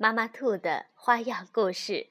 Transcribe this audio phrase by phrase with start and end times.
[0.00, 2.10] 妈妈兔的花样故事。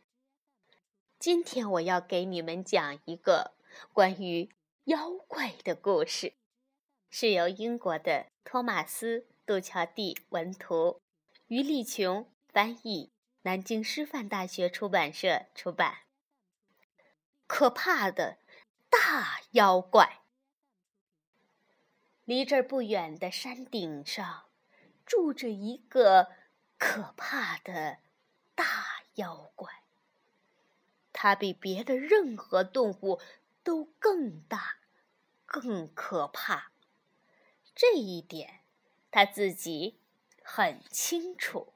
[1.17, 3.53] 今天我要给你们讲一个
[3.93, 4.49] 关于
[4.83, 6.33] 妖怪的故事，
[7.09, 10.99] 是由英国的托马斯·杜乔蒂文图，
[11.47, 13.13] 于丽琼翻译，
[13.43, 15.99] 南京师范大学出版社出版。
[17.47, 18.39] 可怕的
[18.89, 20.23] 大妖怪，
[22.25, 24.49] 离这儿不远的山顶上，
[25.05, 26.35] 住着一个。
[26.78, 27.97] 可怕的
[28.53, 28.66] 大
[29.16, 29.83] 妖怪，
[31.11, 33.19] 它比别的任何动物
[33.64, 34.78] 都更大、
[35.45, 36.72] 更可怕。
[37.75, 38.61] 这一点
[39.11, 40.00] 他自己
[40.44, 41.73] 很清楚。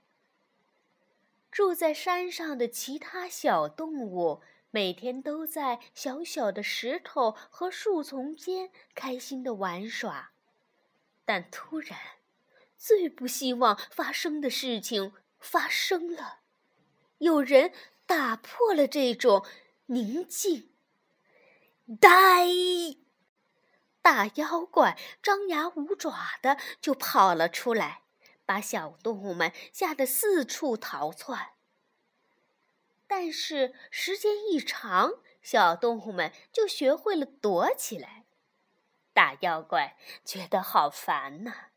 [1.52, 10.32] 住在山上的其他小动物每天都在小小的石头和树丛间开心的玩耍，
[11.26, 12.00] 但突然。
[12.82, 16.40] 最不希望发生的事情发生了，
[17.20, 17.72] 有人
[18.08, 19.46] 打破了这种
[19.86, 20.72] 宁静。
[22.00, 22.48] 呆，
[24.02, 28.02] 大妖怪张牙舞爪的就跑了出来，
[28.48, 31.52] 把小动物们吓得四处逃窜。
[33.06, 38.26] 但是时间一长，小动物们就学会了躲起来。
[39.14, 41.71] 大妖怪觉得好烦呐。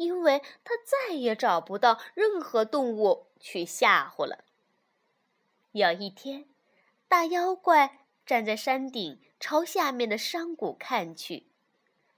[0.00, 4.46] 因为他再也找不到任何动物去吓唬了。
[5.72, 6.46] 有一天，
[7.06, 11.48] 大妖怪站在山顶，朝下面的山谷看去。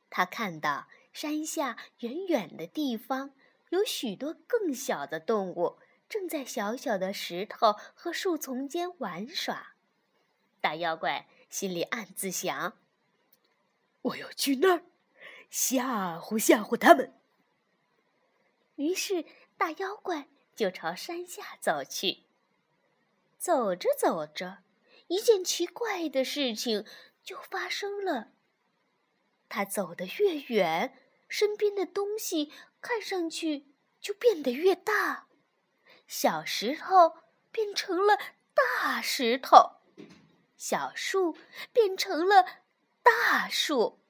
[0.09, 3.34] 他看到山下远远的地方
[3.71, 9.75] 有许多更小的动物正在小小的石头和树丛间玩耍。
[10.60, 12.78] 大妖怪心里暗自想
[14.03, 14.84] ：“我要去那儿，
[15.50, 17.15] 吓唬吓唬他们。”
[18.77, 19.25] 于是，
[19.56, 22.25] 大妖怪就朝山下走去。
[23.38, 24.59] 走着走着，
[25.09, 26.87] 一件奇怪的事情
[27.22, 28.33] 就发生了。
[29.49, 30.97] 他走得越远，
[31.28, 35.27] 身边的东西看上去就变得越大，
[36.06, 37.16] 小石头
[37.50, 38.19] 变成了
[38.54, 39.81] 大石头，
[40.56, 41.37] 小树
[41.72, 42.62] 变成了
[43.03, 44.01] 大树。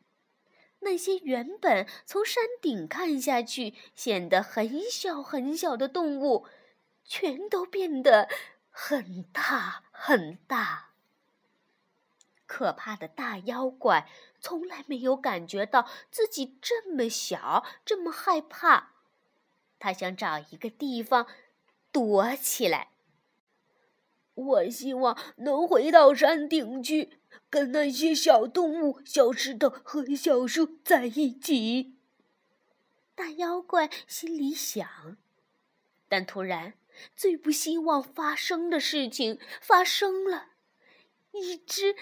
[0.82, 6.47] 那些原本从山顶看下去显得很小很小的动物，
[7.04, 8.28] 全都变得
[8.70, 10.91] 很大很大。
[12.47, 18.91] 可怕的大妖怪从来没有感觉到自己这么小，这么害怕。
[19.78, 21.26] 他想找一个地方
[21.91, 22.88] 躲起来。
[24.34, 27.22] 我希望能回到山顶去。
[27.48, 31.97] 跟那些小动物、小石头和小树在一起，
[33.15, 35.16] 大妖怪心里想。
[36.09, 36.75] 但突然，
[37.16, 40.50] 最不希望发生的事情发生了：
[41.32, 41.97] 一只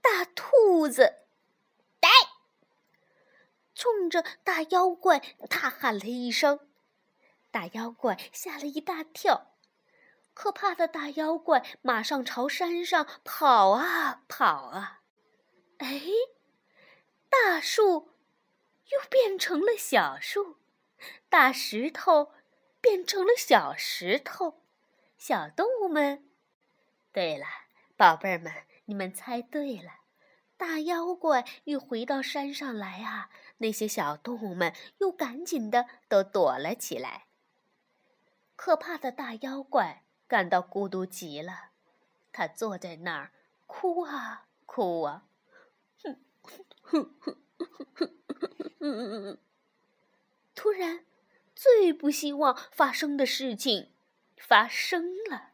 [0.00, 1.20] 大兔子，
[2.00, 2.08] 呆，
[3.74, 6.60] 冲着大妖怪大喊了一声。
[7.50, 9.55] 大妖怪吓了一大跳。
[10.36, 15.00] 可怕的大妖怪马上朝山上跑啊跑啊！
[15.78, 16.02] 哎，
[17.30, 18.12] 大树
[18.90, 20.58] 又变成了小树，
[21.30, 22.34] 大石头
[22.82, 24.62] 变成了小石头，
[25.16, 26.28] 小动物们……
[27.12, 27.46] 对了，
[27.96, 28.52] 宝贝儿们，
[28.84, 29.90] 你们猜对了，
[30.58, 37.24] 大妖怪一回到山上来啊，那些小动物们又赶紧的都躲了起来。
[38.54, 40.02] 可怕的大妖怪。
[40.28, 41.70] 感到孤独极了，
[42.32, 43.32] 他坐在那儿
[43.66, 45.24] 哭啊哭啊，
[46.02, 48.10] 哼哼哼哼哼
[48.80, 49.38] 哼哼哼
[50.54, 51.04] 突然，
[51.54, 53.92] 最不希望发生的事情
[54.36, 55.52] 发生了，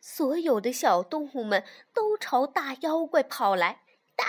[0.00, 3.82] 所有的小动物们都朝大妖怪跑来，
[4.16, 4.24] 呆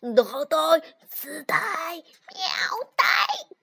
[0.00, 1.56] 呆呆，死呆，
[2.34, 2.44] 喵
[2.96, 3.04] 呆，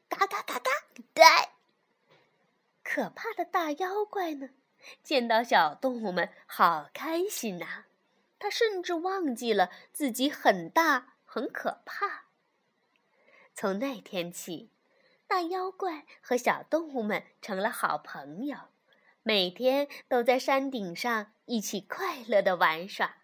[0.09, 0.71] 嘎嘎嘎嘎
[1.13, 1.53] 呆。
[2.83, 4.49] 可怕的大妖怪呢？
[5.01, 7.85] 见到小动物们，好开心呐！
[8.39, 12.25] 他甚至忘记了自己很大很可怕。
[13.53, 14.69] 从那天起，
[15.27, 18.57] 大妖怪和小动物们成了好朋友，
[19.23, 23.17] 每天都在山顶上一起快乐的玩耍。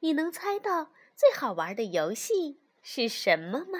[0.00, 3.78] 你能猜到最好玩的游戏是什么吗？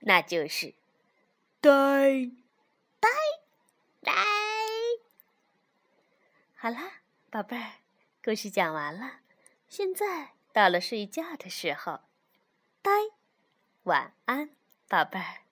[0.00, 0.74] 那就是
[1.60, 1.70] 呆
[3.00, 3.08] 呆
[4.00, 4.39] 呆。
[6.62, 7.72] 好啦，宝贝儿，
[8.22, 9.20] 故事讲完了，
[9.66, 12.00] 现在到了睡觉的时候。
[12.82, 12.90] 拜，
[13.84, 14.50] 晚安，
[14.86, 15.49] 宝贝儿。